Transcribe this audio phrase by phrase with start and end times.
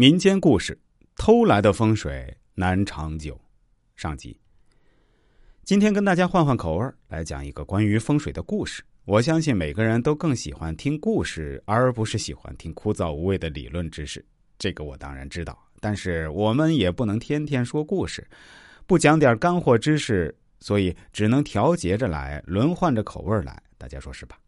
[0.00, 0.80] 民间故事：
[1.14, 3.38] 偷来的风水难长久。
[3.96, 4.34] 上集。
[5.62, 8.82] 今天跟大家换换口味来讲一个关于风水的故事。
[9.04, 14.24] 我相信每个人都更喜欢听故事，而不是喜欢听枯燥无味的理论知识。
[14.58, 18.26] 这个我当然知道，但是我们也不能天天说故事，
[18.86, 23.62] 不讲点干货知识，所以只能调节着来，轮换着口味来。
[23.76, 24.38] 大家说是吧？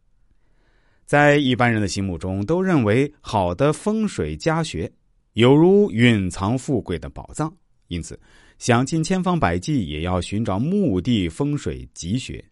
[1.04, 4.90] 在一般人的心目中，都认为好的风水家学。
[5.34, 7.50] 有如蕴藏富贵的宝藏，
[7.88, 8.18] 因此
[8.58, 12.44] 想尽千方百计也要寻找墓地风水吉穴。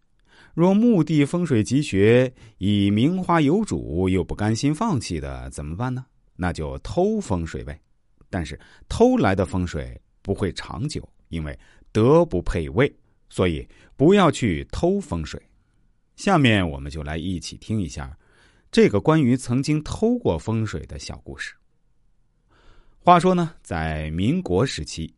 [0.55, 6.05] 若墓地风水吉穴已名花有主，又不甘心放弃的，怎么办呢？
[6.37, 7.79] 那就偷风水呗。
[8.30, 8.59] 但是
[8.89, 11.56] 偷来的风水不会长久，因为
[11.92, 12.91] 德不配位，
[13.28, 15.41] 所以不要去偷风水。
[16.17, 18.17] 下面我们就来一起听一下
[18.70, 21.55] 这个关于曾经偷过风水的小故事。
[23.03, 25.15] 话说呢，在民国时期，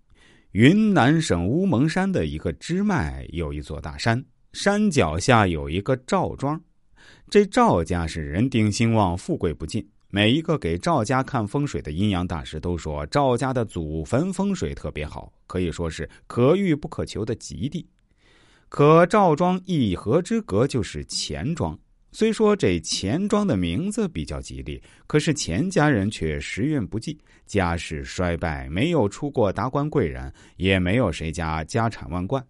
[0.53, 6.59] 云南省乌蒙山的一个支脉有一座大山，山脚下有一个赵庄。
[7.29, 9.85] 这赵家是人丁兴旺，富贵不尽。
[10.11, 17.85] 每一个给赵家看风水的阴阳大师都说，赵家的祖坟风水特别好，可以说是可遇不可求的极地。
[18.69, 21.77] 可赵庄一河之隔就是钱庄。
[22.15, 32.45] 虽说这钱庄的名字比较吉利，可是钱家人却时运不济，家世衰败，没有出过达官贵人，也没有谁家家产万贯。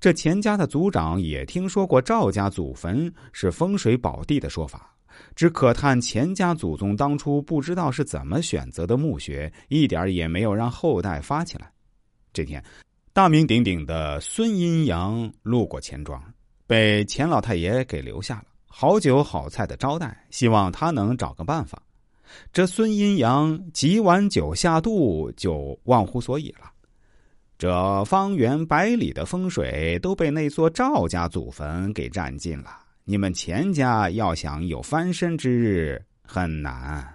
[0.00, 4.90] 这钱家的族长也听说过赵家祖坟是风水宝地的说法，
[5.36, 11.70] 只可叹钱家祖宗当初不知道是怎么选择的墓穴，一点也没有让后代发起来。
[12.32, 12.64] 这天，
[13.12, 16.22] 大名鼎鼎的孙阴阳路过钱庄，
[16.66, 18.44] 被钱老太爷给留下了。
[18.76, 21.80] 好酒好菜的招待，希望他能找个办法。
[22.52, 26.72] 这孙阴阳几碗酒下肚，就忘乎所以了。
[27.56, 32.80] 这方圆百里的风水都被那座赵家祖坟给占尽了。
[33.04, 37.08] 你们钱家要想有翻身之日，很难。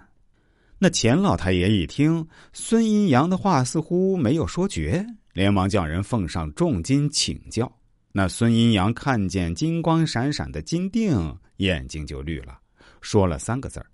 [0.77, 7.69] 那钱老太爷一听孙阴阳的话，似乎没有说绝，连忙叫人奉上重金请教。
[8.11, 11.37] 那孙阴阳看见金光闪闪的金锭。
[11.57, 12.57] 眼睛就绿了，
[13.01, 13.85] 说了三个字儿：“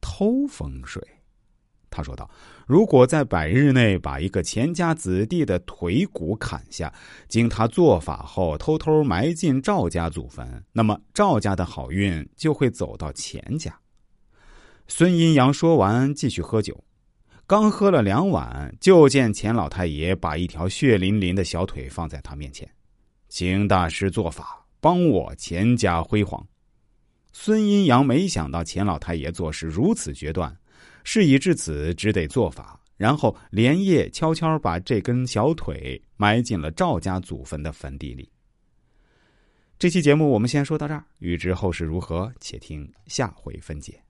[0.00, 1.02] 偷风水。”
[1.90, 2.30] 他说道
[2.66, 6.90] ：“如果在百日内把一个钱家子弟的腿骨砍下，
[7.28, 13.78] 经他做法后偷偷埋进赵家祖坟，那么赵家的好运就会走到钱家。”
[14.88, 16.82] 孙阴阳说完，继续喝酒。
[17.46, 22.66] 刚喝了两碗，就见钱老太爷把一条血淋淋的小腿放在他面前，
[23.34, 26.46] 请大师做法，帮我钱家辉煌。
[27.32, 30.54] 孙阴阳没想到钱老太爷做事如此决断，
[31.02, 38.30] 事已至此，只得做法，然后连夜悄悄把这根小腿埋进了赵家祖坟的坟地里。
[39.78, 44.01] 这期节目我们先说到这儿，欲知后事如何，且听下回分解。